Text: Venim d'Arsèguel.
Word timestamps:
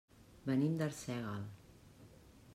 Venim 0.47 0.79
d'Arsèguel. 0.79 1.47